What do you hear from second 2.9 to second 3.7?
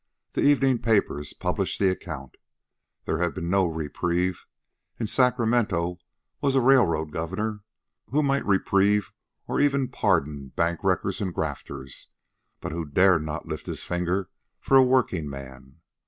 There had been no